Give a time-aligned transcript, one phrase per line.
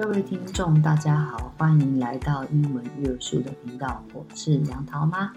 [0.00, 5.30] 各位听众，大家好，欢迎来到英文育儿树的频道，我是杨桃妈。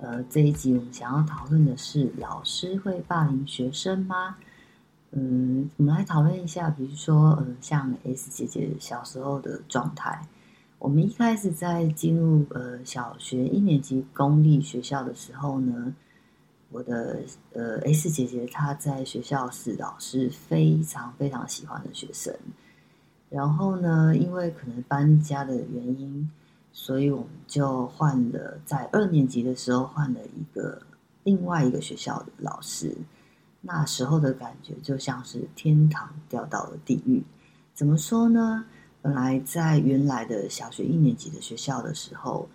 [0.00, 4.38] 呃，这一集我们想要讨论的是：老师会霸凌学生吗？
[5.10, 10.18] 嗯，我们来讨论一下，比如说，呃，像 S 姐姐小时候的状态。
[10.78, 15.94] 我们一开始在进入呃小学一年级公立学校的时候呢，
[16.70, 17.20] 我的
[17.52, 22.34] 呃 S 姐姐她在学校是老师非常非常喜欢的学生。
[23.28, 26.30] 然后呢，因为可能搬家的原因，
[26.72, 30.80] 所以我们就换了，在二年级的时候换了一个
[31.24, 32.96] 另外一个学校的老师。
[33.62, 37.24] 那时候的感觉就像是天堂掉到了地狱。
[37.74, 38.64] 怎么说呢？
[39.02, 42.48] 本来在原来的小学一年级的学校的时候，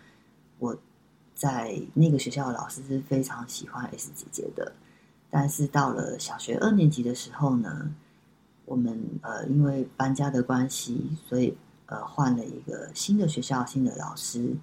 [0.59, 0.77] 我
[1.35, 4.71] 在那个学校的老师是非常喜欢 S 姐姐的。
[5.29, 7.89] 但是到了小学二年级的时候呢，
[8.71, 14.55] 我们呃因为搬家的关系，所以呃换了一个新的学校，新的老师。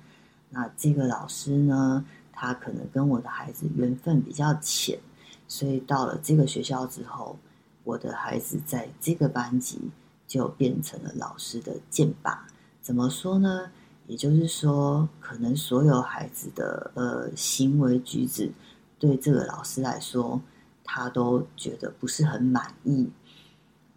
[0.50, 4.98] 那这个老师呢，他可能跟我的孩子缘分比较浅，
[5.47, 7.36] 所以到了这个学校之后，
[7.84, 9.91] 我的孩子在这个班级。
[10.28, 12.36] 就变成了老师的箭靶。
[12.82, 13.70] 怎么说呢？
[14.06, 18.52] 也就是说，可能所有孩子的呃行为举止，
[18.98, 20.38] 对这个老师来说，
[20.84, 23.08] 他都觉得不是很满意。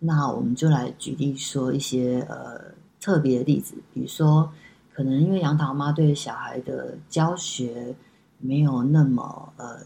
[0.03, 2.59] 那我们就来举例说一些呃
[2.99, 4.51] 特别的例子，比如说，
[4.91, 7.95] 可能因为杨桃妈对小孩的教学
[8.39, 9.77] 没有那么呃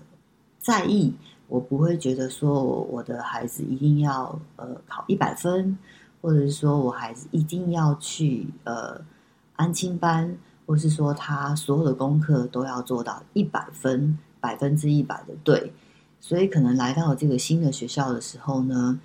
[0.57, 1.13] 在意，
[1.49, 5.77] 我不会觉得说我的孩子一定要呃考一百分。
[6.21, 8.99] 或者是说我孩子一定要去呃
[9.57, 15.71] 安亲班，或是说他所有的功课都要做到一百分，百分之一百的对。
[16.19, 18.99] 所以可能来到这个新的学校的时候呢，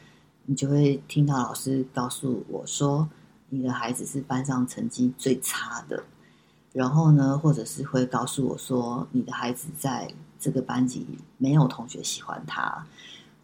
[0.50, 3.08] 你就会听到老师告诉我说，
[3.50, 6.02] 你的孩子是班上成绩最差的。
[6.72, 11.06] 然后呢，或者是会告诉我说，你的孩子在这个班级
[11.38, 12.84] 没有同学喜欢他。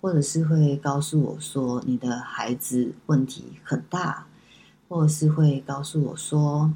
[0.00, 4.26] 或者是会告诉我说，你的孩子问题很大，
[4.88, 6.72] 或者是会告诉我说，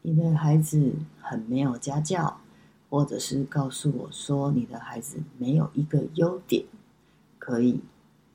[0.00, 2.40] 你的孩子很没有家教，
[2.88, 6.64] 或者是告诉我说，你的孩子没有一个优点
[7.40, 7.80] 可以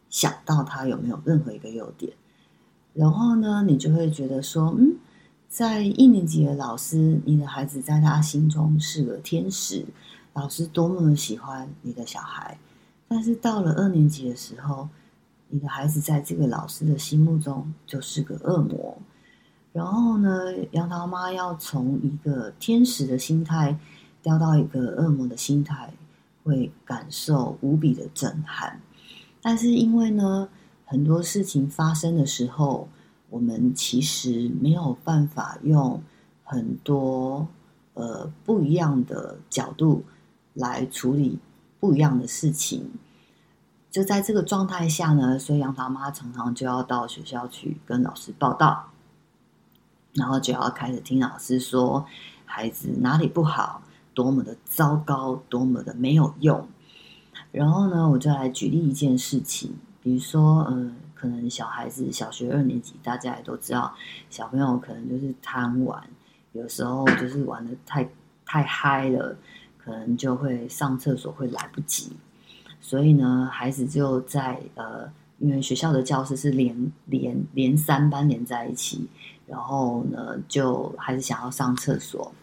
[0.10, 2.12] 想到他有没有任何一个优点，
[2.94, 4.98] 然后呢，你就会觉得说，嗯，
[5.48, 9.86] 在一年级的老师，你的孩子在他心中是个天使。
[10.34, 12.60] 老师多么的喜欢你的小孩，
[13.08, 14.90] 但是到了二年级的时候，
[15.48, 18.98] 你的孩子在这个老师的心目中就是个恶魔。
[19.72, 23.78] 然后呢，杨桃妈要从一个天使的心态
[24.22, 25.94] 掉到一个恶魔的心态，
[26.44, 28.82] 会感受无比的震撼。
[29.46, 30.50] 但是因为呢，
[30.86, 32.90] 很多事情发生的时候，
[33.30, 36.02] 我们其实没有办法用
[36.44, 37.48] 很多
[37.94, 40.04] 呃不一样的角度。
[40.58, 41.38] 来处理
[41.82, 42.90] 不一样的事情，
[43.92, 48.90] 就在这个状态下呢，所以杨桃妈常常就要到学校去跟老师报到，
[50.14, 52.06] 然后就要开始听老师说
[52.46, 53.82] 孩子哪里不好，
[54.14, 56.66] 多么的糟糕，多么的没有用。
[57.56, 63.96] 然后呢，我就来举例一件事情，比如说，嗯、可能小孩子小学二年级，大家也都知道，
[64.30, 66.04] 小朋友可能就是贪玩，
[66.54, 68.10] 有时候就是玩得太
[68.46, 69.36] 太嗨了。
[69.78, 72.12] 可能就会上厕所会来不及，
[72.82, 79.08] 所以呢，孩子就在呃，因为学校的教室是连连连三班连在一起，
[79.46, 82.34] 然后呢，就还是想要上厕所，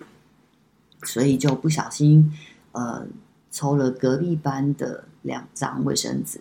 [1.02, 2.32] 所以就不小心
[2.70, 3.04] 呃
[3.52, 6.40] 抽了隔壁班的两张卫生纸，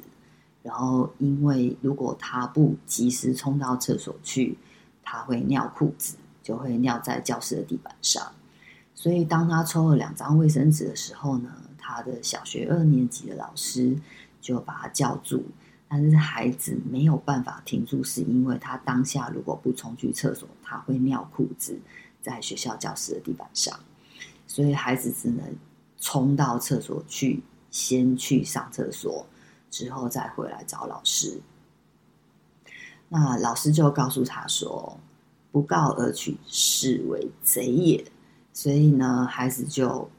[0.64, 4.58] 然后因为如果他不及时冲到厕所去，
[5.04, 8.32] 他会尿裤子，就会尿在教室的地板上。
[8.96, 13.98] 所以，当他抽了两张卫生纸的时候呢，他的小学二年级的老师
[14.40, 15.44] 就把他叫住，
[15.90, 21.78] 但是孩子没有办法停住，是因为他当下如果不冲去厕所，他会尿裤子
[22.22, 23.78] 在学校教室的地板上，
[24.46, 25.44] 所以孩子只能
[26.02, 29.26] 冲到厕所去，先去上厕所，
[29.70, 31.40] 之后再回来找老师。
[33.08, 35.00] 那老师就告诉他说
[35.52, 38.04] ：“不告而取，是为贼也。”
[38.52, 40.10] 所以呢，孩子就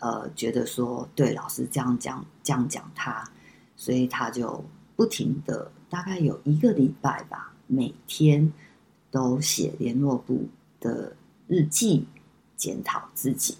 [0.00, 3.30] 呃觉得说，对老师这样讲，这样讲他，
[3.76, 4.64] 所以他就
[4.96, 8.52] 不停的，大概有一个礼拜吧，每天
[9.10, 10.48] 都写联络簿
[10.80, 11.14] 的
[11.46, 12.06] 日记，
[12.56, 13.56] 检讨自己。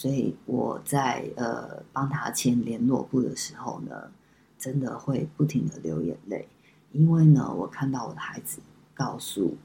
[0.00, 4.08] 所以我在呃帮他签联络簿的时候呢，
[4.56, 6.46] 真的会不停的流眼泪，
[6.92, 8.60] 因为呢，我看到我的孩子
[8.94, 9.56] 告诉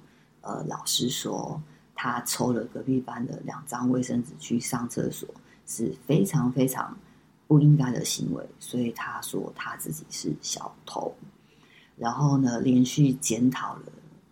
[0.42, 1.62] 呃老师说，
[1.94, 5.30] 他抽了隔壁班的两张卫生纸去上厕所，
[5.68, 6.98] 是非常非常
[7.46, 11.14] 不应该的行为，所以他说他自己是小偷。
[11.96, 13.84] 然后呢，连续检讨了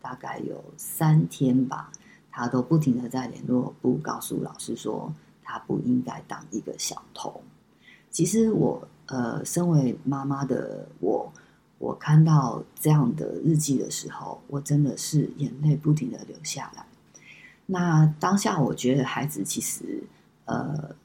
[0.02, 1.92] 大概有三天吧，
[2.32, 5.14] 他都不停的在联络簿告诉老师说，
[5.52, 7.42] 他不应该当一个小偷。
[8.10, 11.32] 其实我呃，身为妈妈的我，
[11.78, 16.86] 我看到这样的日记的时候，我真的是眼泪不停的流下来。
[17.66, 20.04] 那当下我觉得孩子其实
[20.46, 20.96] 呃，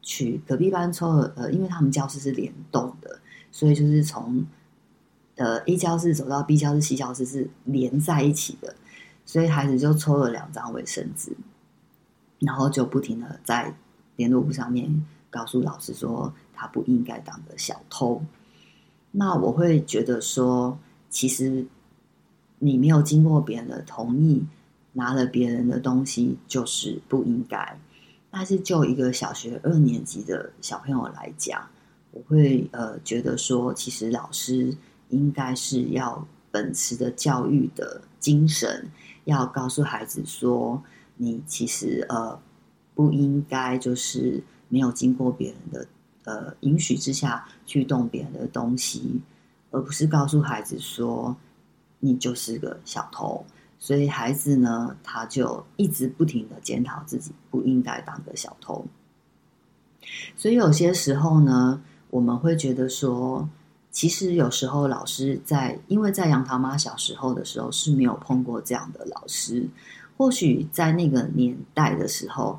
[0.00, 3.18] 去隔壁班抽了呃，因为他们教室是联动的，
[3.50, 4.46] 所以就是从。
[5.36, 8.76] 呃，A 教室走到 B 教室，C 教室是连在一起的，
[9.24, 11.34] 所以孩子就抽了两张卫生纸，
[12.42, 13.74] 然后就不停的在
[14.16, 18.22] 联络簿上面告诉老师说他不应该当个小偷。
[19.10, 20.78] 那我会觉得说，
[21.08, 21.64] 其实
[22.58, 24.44] 你没有经过别人的同意
[24.92, 27.78] 拿了别人的东西就是不应该。
[28.30, 31.66] 但是就一个小学二年级的小朋友来讲，
[32.10, 34.76] 我会呃觉得说，其实老师。
[35.12, 38.90] 应该是要秉持的教育的精神，
[39.24, 40.82] 要告诉孩子说，
[41.22, 42.36] 你其实呃
[42.96, 45.86] 不应该就是没有经过别人的
[46.24, 49.20] 呃允许之下去动别人的东西，
[49.70, 51.36] 而不是告诉孩子说
[52.00, 53.44] 你就是个小偷。
[53.78, 58.84] 所以孩子呢，他就一直不停的检讨自己不应该当个小偷。
[60.36, 61.80] 所以有些时候呢，
[62.10, 63.48] 我们会觉得说。
[63.94, 69.68] 其实有时候老师在，因为在杨桃妈小时候的时候是没有碰过这样的老师，
[70.22, 72.56] 或许在那个年代的时候，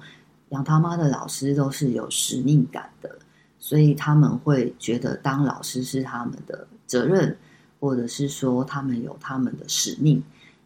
[0.50, 3.10] 杨桃妈的老师都是有使命感的，
[3.58, 7.38] 所以他们会觉得当老师是他们的责任，
[7.80, 10.22] 或者是说他们有他们的使命。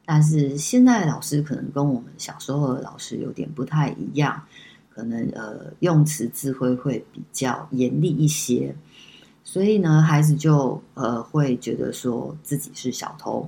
[0.05, 4.41] 但是现在的老师可能跟我们小时候的老师有点不太一样，
[4.89, 8.75] 可能呃用词字汇会比较严厉一些。
[9.43, 13.47] 所以呢，孩子就呃会觉得说自己是小偷。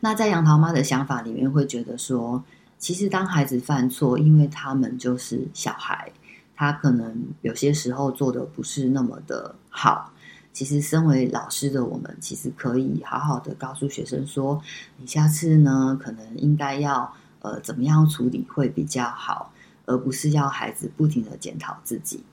[0.00, 2.42] 那在杨桃妈的想法里面，会觉得说，
[2.78, 6.12] 其实当孩子犯错，因为他们就是小孩，
[6.54, 10.12] 他可能有些时候做的不是那么的好。
[10.52, 14.58] 其实，身为老师的我们，其实可以好好的告诉学生说，
[14.96, 19.52] 你下次呢，可能应该要呃怎么样处理会比较好，
[19.84, 22.24] 而不是要孩子不停的检讨自己。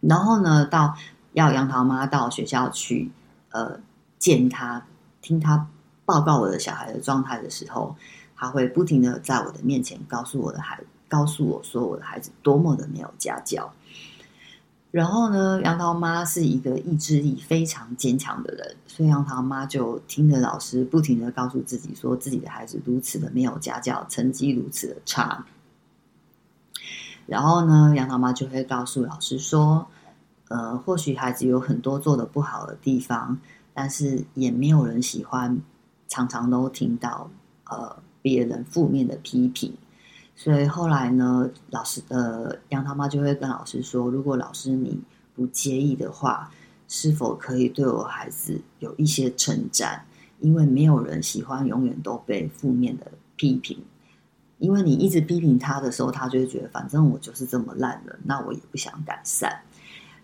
[0.00, 0.96] 然后呢，到
[1.32, 3.10] 要杨桃妈到学校去，
[3.50, 3.80] 呃，
[4.20, 4.86] 见他，
[5.20, 5.66] 听他
[6.08, 7.94] 报告我的小孩的状态的时候，
[8.34, 13.70] 他会不停的在我的面前告诉我的孩，告诉我说我的孩子多么的没有家教。
[14.90, 25.44] 然后呢，杨桃妈是一个意志力非常坚强的人，所以杨桃妈就听着老师不停的告诉自己，说自己的孩子如此的没有家教，成绩如此的差。
[27.26, 29.86] 然后呢，杨桃妈就会告诉老师说
[30.48, 33.38] ：“呃，或许孩子有很多做得不好的地方，
[33.74, 35.60] 但是也没有人喜欢，
[36.08, 37.30] 常常都听到
[37.66, 39.72] 呃别人负面的批评。
[40.34, 45.00] 所以后来呢，老师呃杨桃妈就会跟老师说：如果老师你
[45.34, 46.50] 不介意的话，
[46.88, 50.04] 是否可以对我孩子有一些称赞？
[50.40, 53.80] 因为没有人喜欢永远都被负面的批评。”
[54.58, 59.60] 因为你一直批评他的时候，他就会觉得反正我就是这么烂了，那我也不想改善。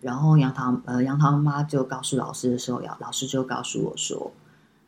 [0.01, 4.33] 然后杨桃呃杨桃妈就告诉老师的时候，老师就告诉我说：“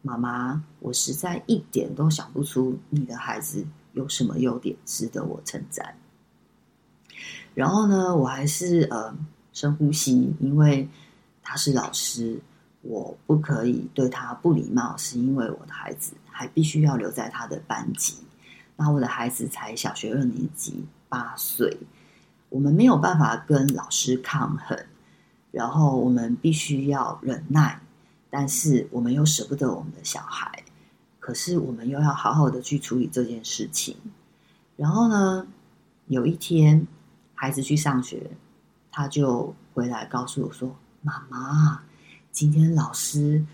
[0.06, 5.96] 妈妈，我实在一点都想不出你的孩子有什么优点值得我称赞。”
[7.54, 9.12] 然后呢，我还是呃
[9.52, 10.88] 深呼吸，因为
[11.42, 12.38] 他是老师，
[12.82, 18.18] 我不可以对他不礼貌，是因为我的孩子还必须要留在他的班级。
[18.76, 21.74] 那我的孩子才小学二年级，八岁，
[22.50, 24.78] 我们没有办法跟老师抗衡，
[25.50, 27.80] 然后我们必须要忍耐，
[28.30, 30.62] 但是我们又舍不得我们的小孩，
[31.18, 33.96] 可是我们又要好好的去处理这件事情。
[34.76, 35.46] 然后呢，
[36.06, 36.86] 有一天
[37.34, 38.30] 孩子去上学，
[38.90, 41.82] 他就回来告诉我说：“妈妈，
[42.32, 43.44] 今天老师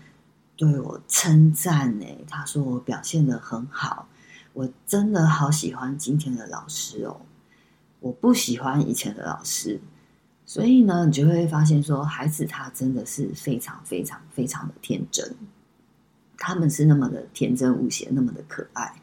[0.55, 4.07] 对我称赞呢，他说我表现的很好。”
[4.53, 7.19] 我真的好喜欢今天的老师哦，
[7.99, 9.81] 我不喜欢以前的老师，
[10.45, 15.35] 所以呢，你就会发现说，孩子他真的是非常非常非常的天真，
[16.37, 18.93] 他们是那么的天真无邪，那么的可爱。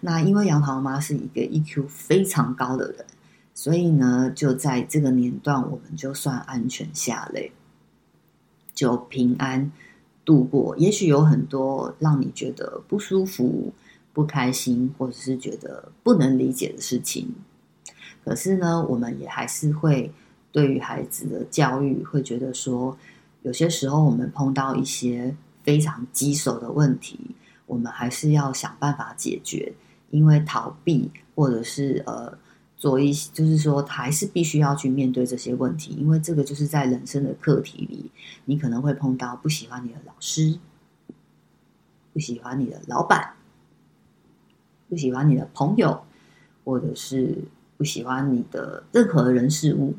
[0.00, 3.06] 那因为杨桃妈是一个 EQ 非常高的人，
[3.54, 7.48] 所以呢，就在这个年段，我们就算安全下来，
[8.74, 9.70] 就平安
[10.24, 10.76] 度过。
[10.76, 13.72] 也许有很多让你觉得不舒服、
[14.12, 17.32] 不开心，或者是觉得不能理解的事情。
[18.24, 20.12] 可是呢，我们也还是会
[20.52, 22.96] 对于孩子的教育，会觉得说，
[23.42, 27.18] 有些时候我们碰到一些非常棘手的问题，
[27.66, 29.72] 我们还是要想办法解决，
[30.10, 32.38] 因为逃避或者是呃。
[32.82, 38.10] 做一些就是说，还是必须要去面对这些问题，因为这个就是在人生的课题里，
[38.44, 40.58] 你可能会碰到不喜欢你的老师，
[42.12, 43.34] 不喜欢你的老板，
[44.88, 46.02] 不喜欢你的朋友，
[46.64, 47.38] 或者是
[47.76, 49.94] 不喜欢你的任何人事物。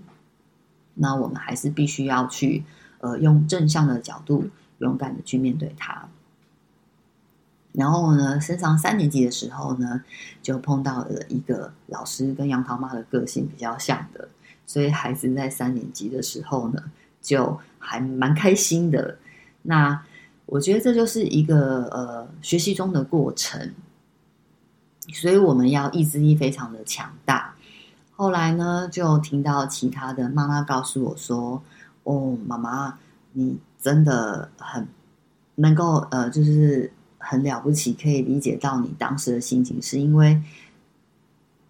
[0.96, 2.64] 那我们还是必须要去，
[3.00, 6.08] 呃，用正向的角度，勇敢的去面对它。
[7.74, 10.04] 然后呢，升上三年级的时候呢，
[10.44, 14.30] 就碰到了一个老师跟杨桃妈的个性比较像的，
[14.68, 16.84] 所以孩子在三年级的时候呢，
[17.20, 19.18] 就还蛮开心的。
[19.64, 20.04] 那
[20.46, 23.74] 我觉得这就是一个呃学习中的过程，
[25.12, 27.53] 所以我们要意志力非常的强大。
[28.16, 31.62] 后来呢，就听到其他的妈妈告诉我说
[32.04, 32.98] ：“哦，妈妈，
[33.34, 34.88] 你真的很
[35.56, 36.92] 能够呃，就是。”
[37.26, 40.44] 很了不起，可以理解到你当时的心情，是因为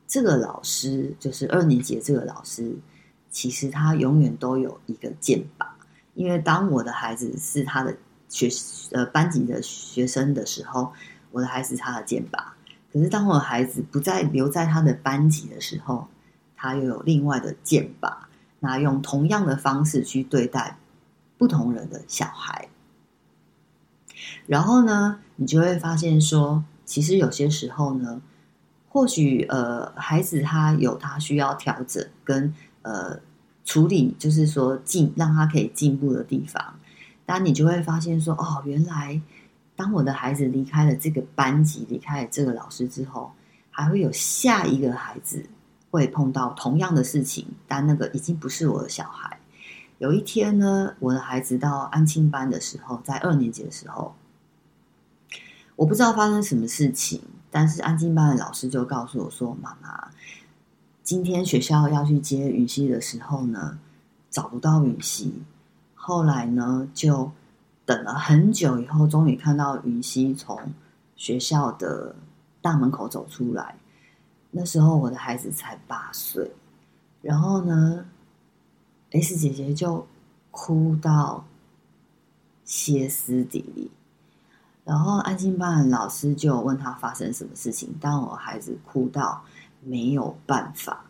[0.07, 2.75] 这个老师就是二年级的这个老师，
[3.29, 5.67] 其实他永远都有一个箭靶。
[6.15, 7.95] 因为当我的孩子是他的
[8.29, 8.49] 学
[8.93, 10.91] 呃班级的学生的时候，
[11.29, 12.43] 我的孩子是他的箭靶。
[12.91, 16.07] 可是当我的孩子不再留在他的班级的时候，
[16.63, 18.29] 他又有另外的剑法。
[18.61, 20.77] 那用同样的方式去对待
[21.37, 22.69] 不同人的小孩。
[24.47, 28.21] 然后呢，你就会发现说，其实有些时候呢，
[28.87, 33.19] 或许呃，孩子他有他需要调整跟呃
[33.65, 36.79] 处理，就是说进让他可以进步的地方。
[37.25, 39.21] 但你就会发现说，哦，原来
[39.75, 43.33] 当我的孩子离开了这个班级，离开了这个老师之后，
[43.69, 45.45] 还会有下一个孩子
[45.93, 49.37] 会碰到同样的事情，但那个已经不是我的小孩。
[49.99, 54.15] 有一天呢，我的孩子到安亲班的时候，在二年级的时候。
[55.75, 57.21] 我不知道发生什么事情，
[57.51, 60.09] 但是安静班的老师就告诉我说：“妈妈，
[61.03, 63.77] 今天学校要去接允熙的时候呢，
[64.31, 65.43] 找不到允熙。
[65.93, 67.31] 后来呢，就
[67.85, 70.59] 等了很久，以后终于看到允熙从
[71.15, 72.15] 学校的
[72.63, 73.75] 大门口走出来。
[74.55, 76.49] 那时候我的孩子才八岁，
[77.21, 78.05] 然后呢
[79.09, 80.07] ，S 姐姐就
[80.51, 81.43] 哭到
[82.63, 83.91] 歇斯底里。”
[84.85, 89.41] 然后安心班的老师就问他发生什么事情，当我孩子哭到
[89.81, 91.05] 没有办法，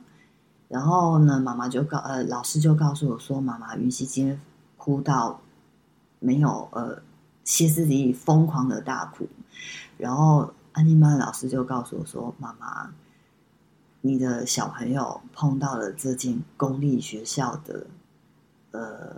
[0.70, 4.40] 然后呢，妈妈就告呃，老师就告诉我说，妈妈云溪今天
[4.78, 5.42] 哭到
[6.20, 7.02] 没有呃
[7.44, 9.28] 歇斯底里，疯狂的大哭，
[9.98, 12.94] 然后安心班老师就告诉我说，妈妈，
[14.06, 17.88] 你的小朋友碰到了这间公立学校的
[18.72, 19.16] 呃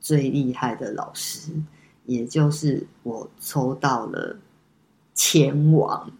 [0.00, 1.52] 最厉害的老师。
[2.06, 4.36] 也就是我抽到了
[5.14, 6.10] 千王，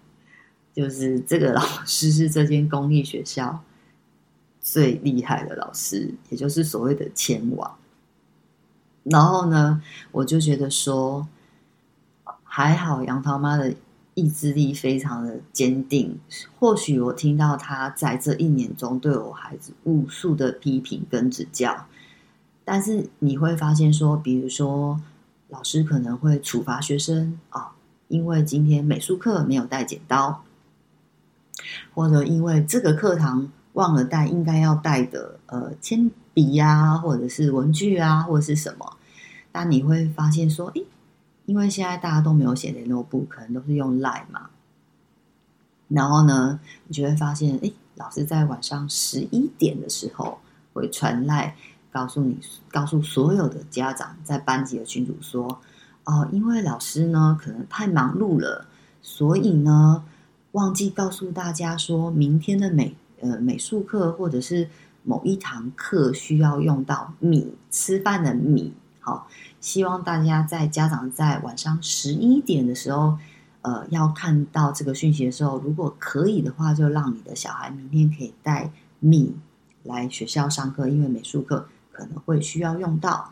[0.73, 3.65] 就是这个老师是这间公立学校
[4.61, 7.77] 最厉害的老师，也就是所谓的千王。
[9.03, 11.27] 然后呢，我就觉得说，
[12.45, 13.75] 还好杨桃妈的
[14.21, 16.19] 意志力非常的坚定。
[16.59, 21.87] 或许我听到他在这一年中对我孩子无数的批评跟指教，
[22.65, 25.01] 但是你会发现说，比如说。
[25.53, 27.73] 老师可能会处罚学生啊、
[28.07, 30.45] 因为今天美术课没有带剪刀，
[31.93, 38.97] 或者因为这个课堂忘了带应该要带的呃铅笔呀，或者是文具啊，或者是什么。
[39.51, 40.85] 但你会发现说，诶，
[41.51, 44.51] 因为现在大家都没有写联络簿，可能都是用 Line 嘛。
[45.89, 50.39] 然后呢，你就会发现，诶，老师在晚上十一点的时候
[50.73, 51.51] 会传 Line。
[51.91, 52.39] 告诉你，
[52.71, 55.61] 告诉所有的家长，在班级的群组说，
[56.05, 58.65] 哦，因为老师呢可能太忙碌了，
[59.03, 60.05] 所以呢
[60.53, 64.69] 忘记告诉大家说，明天的美呃美术课或者是
[65.03, 68.73] 某一堂课需要用到米，吃饭的米。
[69.01, 69.27] 好，
[69.61, 73.19] 希望大家在家长在晚上十一点的时候，
[73.63, 79.35] 呃，要看到这个讯息的时候，如果可以的话，就让你的小孩明天可以带米
[79.83, 81.67] 来学校上课，因为美术课。
[81.93, 83.31] 可能会需要用到，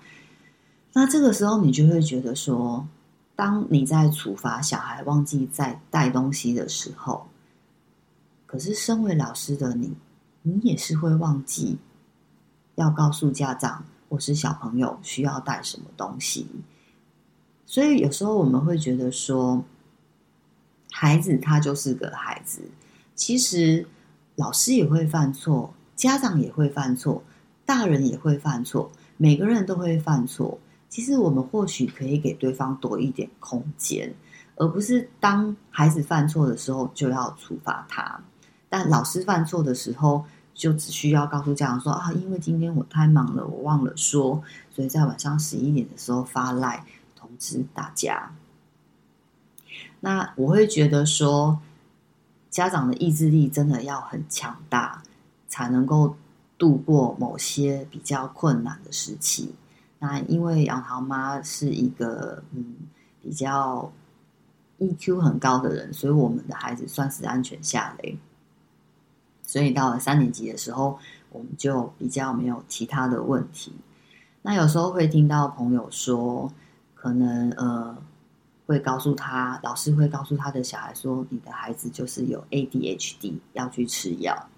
[0.93, 2.87] 那这个时候你就会觉得说，
[3.35, 7.29] 当你在处罚小孩忘记在带东西的时候，
[8.45, 9.95] 可是身为老师的你，
[10.43, 11.79] 你也是会忘记
[12.75, 16.47] 要告诉家长或是小朋友需要带什么东西。
[17.67, 19.63] 所以有时候我们会觉得说，
[20.91, 22.63] 孩子他就是个孩子，
[23.15, 23.87] 其实
[24.37, 27.23] 老师也会犯错，家长也会犯错，
[27.67, 30.59] 大人也会犯错，每个人都会犯错。
[30.89, 34.15] 其实我们或许可以给对方多一点空间，
[34.57, 38.19] 而不是当孩子犯错的时候就要处罚他。
[38.71, 40.25] 但老师犯错的时候，
[40.59, 46.85] 就只需要告诉家长说啊，因为今天我太忙了，我忘了说，所以在晚上十一点的时候发赖
[47.15, 48.35] 通知大家。
[50.01, 51.61] 那我会觉得说，
[52.51, 55.01] 家长的意志力真的要很强大，
[55.47, 56.17] 才能够
[56.59, 59.55] 度过某些比较困难的时期。
[60.01, 62.75] 那因为杨桃妈是一个嗯
[63.23, 63.93] 比较
[64.81, 68.19] EQ 很高的人，所以我们的孩子算是安全下雷。
[69.49, 70.99] 所以到了三年级的时候，
[71.31, 73.73] 我们就比较没有其他的问题。
[74.43, 76.53] 那有时候会听到朋友说，
[76.95, 77.97] 可能呃
[78.67, 84.49] 会告诉他，老师会告诉他的小孩说，你的孩子就是有 ADHD，要去吃药。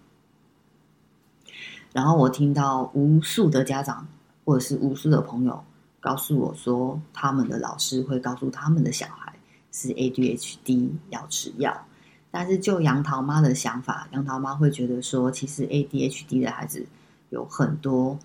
[1.93, 4.09] 然后我听到无数的家长。
[4.43, 5.63] 或者是无数的朋友
[6.01, 9.33] 告诉我说，他们的老师会告诉他们的小孩
[9.71, 11.87] 是 ADHD 要吃药，
[12.31, 16.87] 但是就杨桃妈的想法，杨桃妈会觉得说，其实 ADHD 的孩子
[17.31, 18.19] 有很多，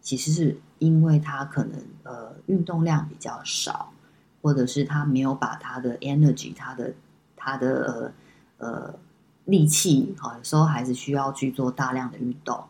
[0.00, 3.92] 其实是因为他可能呃运动量比较少，
[4.40, 6.92] 或者是他没有把他的 energy，他的
[7.36, 8.12] 他的
[8.58, 8.94] 呃
[9.44, 12.64] 力气，好，有时候孩子需要去做大量的运动，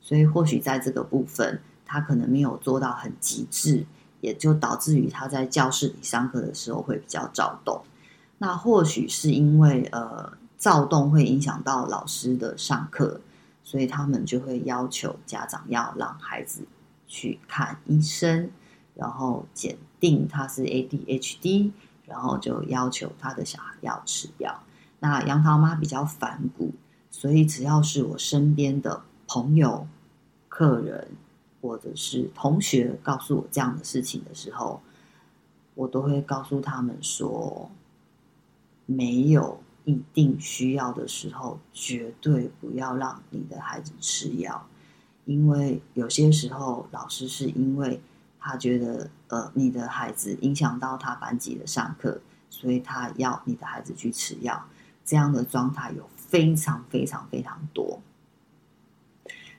[0.00, 1.60] 所以或许在这个部分。
[1.90, 3.82] 他可能没有做到很极致，
[4.20, 7.80] 也就导致于他在教室里上课的时候会比较躁动。
[8.36, 13.22] 那或许是因为呃躁动会影响到老师的上课，
[13.64, 16.66] 所以他们就会要求家长要让孩子
[17.06, 18.50] 去看医生，
[18.94, 21.70] 然后检定他是 ADHD，
[22.04, 24.62] 然后就要求他的小孩要吃药。
[24.98, 26.72] 那杨桃妈比较反骨，
[27.10, 29.86] 所以只要是我身边的朋友、
[30.48, 31.08] 客人。
[31.60, 34.80] 或者是同学告诉我这样的事情的时候，
[35.74, 37.68] 我都会告诉他们说，
[38.86, 44.68] 没有一定需要的时候，绝对不要让你的孩子吃药，
[45.24, 47.98] 因为有些时候老师是因为
[48.38, 52.20] 他觉得呃你的孩子影响到他班级的上课，
[52.50, 54.62] 所以他要你的孩子去吃药，
[55.06, 57.98] 这样的状态有非常非常非常多。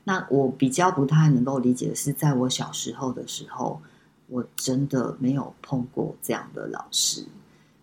[0.04, 3.82] 那我比较不太能够理解的是，在我小时候的时候，
[4.28, 7.26] 我真的没有碰过这样的老师，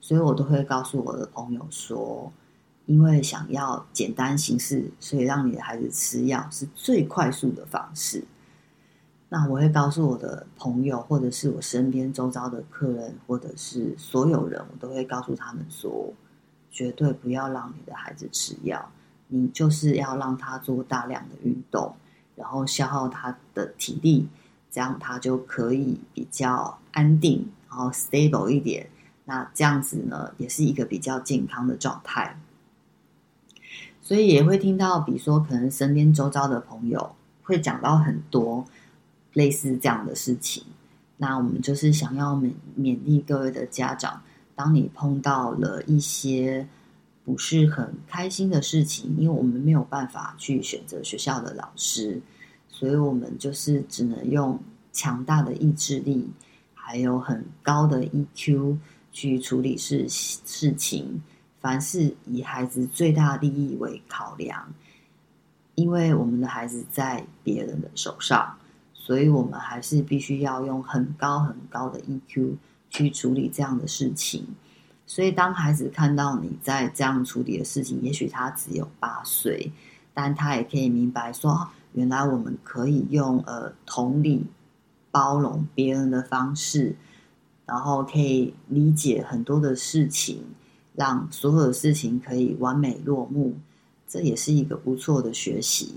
[0.07, 2.33] 所以我都会告诉我的朋友说，
[2.85, 8.23] 因为想要简单行事，所以让你的孩子吃药是最快速的方式。
[9.29, 16.13] 那我会告诉我的朋友，或者是我身边周遭的客人，或者是所有人，我都会告诉他们说，
[16.71, 18.89] 绝对不要让你的孩子吃药，
[19.27, 21.93] 你就是要让他做大量的运动。
[22.37, 24.29] 然后消耗他的体力，
[24.71, 28.89] 这样他就可以比较安定，然后 stable 一点。
[29.27, 32.41] 那这样子呢，也是一个比较健康的状态。
[34.01, 38.65] 所以也会听到，比如说可能身边周遭的朋友会讲到很多
[39.35, 40.65] 类似这样的事情。
[41.19, 44.23] 那我们就是想要勉勉励各位的家长，
[44.55, 46.67] 当你碰到了一些。
[47.27, 52.23] 不是很开心的事情，因为我们没有办法去选择学校的老师，
[52.69, 54.57] 所以我们就是只能用
[54.93, 56.31] 强大的意志力，
[56.73, 58.77] 还有很高的 EQ
[59.17, 61.23] 去处理事事情。
[61.59, 64.71] 凡事以孩子最大利益为考量，
[65.75, 68.59] 因为我们的孩子在别人的手上，
[68.93, 72.57] 所以我们还是必须要用很高很高的 EQ
[72.91, 74.47] 去处理这样的事情。
[75.07, 79.73] 所以，当孩子看到你在这样处理的事情，也许他只有八岁，
[80.13, 84.45] 但他也可以明白说，原来我们可以用呃同理、
[85.11, 86.95] 包容别人的方式，
[87.67, 90.43] 然后可以理解很多的事情，
[90.95, 93.55] 让所有的事情可以完美落幕。
[94.09, 95.93] 这也是一个不错的学习，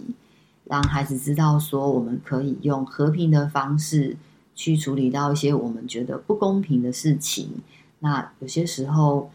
[0.66, 4.18] 让孩子知道说，我们可以用和平的方式
[4.56, 7.62] 去处理到一些我们觉得不公平的事情。
[8.00, 9.30] 那有些时候，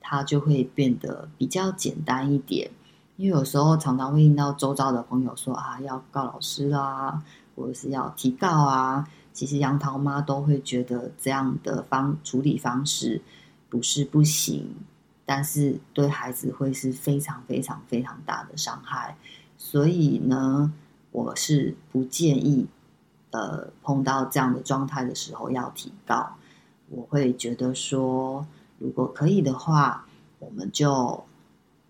[0.00, 2.70] 他就会变得比较简单一点，
[3.16, 7.20] 因为有时候常常会听到周遭的朋友说啊，要告老师啦，
[7.56, 9.08] 或者是要提告啊。
[9.40, 13.22] 其实杨桃妈都会觉得这样的方处理方式
[13.70, 14.68] 不是不行，
[15.24, 19.16] 但是对孩子会是非常非常非常大的伤害。
[19.56, 20.70] 所以呢，
[21.10, 22.66] 我是不建议，
[23.30, 26.36] 呃，碰到这样的状态的时候要提高。
[26.90, 28.46] 我会觉得说，
[28.78, 30.04] 如果可以的话，
[30.38, 31.24] 我们就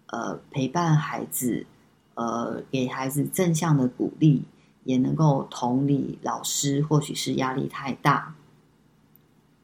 [0.06, 1.66] 呃陪伴孩子，
[2.14, 4.44] 呃给孩子正向的鼓励，
[4.84, 8.34] 也能够同理老师或许是压力太大，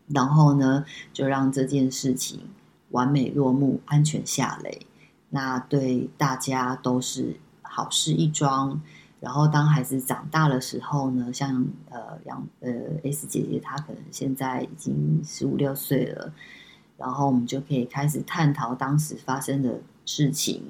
[0.09, 2.41] 然后呢，就让这件事情
[2.91, 4.87] 完美落幕，安全下雷，
[5.31, 8.81] 那对大家都是好事一桩。
[9.19, 12.71] 然后，当孩子长大的时候呢，像呃杨呃
[13.03, 16.33] S 姐姐，她可能现在已经十五六岁了，
[16.99, 20.63] 然后我们就可以开始探讨当时发生的事情，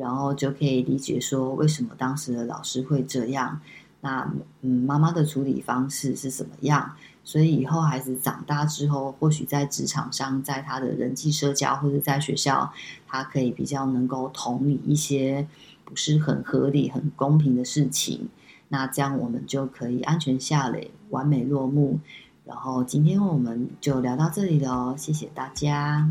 [0.00, 3.60] 然后就可以理解说为什么当时的老师会这样。
[4.00, 4.26] 那
[4.62, 6.92] 嗯，妈妈的处理方式是怎么样？
[7.22, 12.72] 所以以后孩子长大之后，或许在职场上，在他的人际社交或者在学校，
[13.06, 15.46] 他可以比较能够同理一些。
[15.82, 18.28] 不是很合理、很公平的事情，
[18.68, 21.98] 那这样我们就可以安全下垒，完美落幕。
[22.46, 26.08] 然后今天我们就聊到这里了，谢谢大家，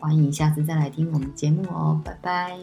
[0.00, 2.58] 欢迎下次再来听我们节目哦，拜拜。